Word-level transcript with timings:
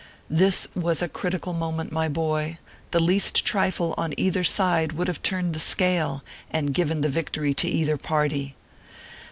This 0.31 0.67
was 0.73 1.03
a 1.03 1.07
critical 1.07 1.53
moment, 1.53 1.91
my 1.91 2.09
boy; 2.09 2.57
the 2.89 2.99
least 2.99 3.45
trifle 3.45 3.93
on 3.99 4.15
either 4.17 4.43
side 4.43 4.93
would 4.93 5.07
have 5.07 5.21
turned 5.21 5.53
the 5.53 5.59
scale, 5.59 6.23
and 6.49 6.73
given 6.73 7.01
the 7.01 7.07
victory 7.09 7.53
to 7.53 7.67
either 7.67 7.97
party. 7.97 8.55